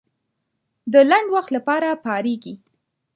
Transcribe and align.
د 0.93 0.95
لنډ 1.09 1.27
وخت 1.35 1.49
لپاره 1.57 1.99
پارېږي. 2.05 2.53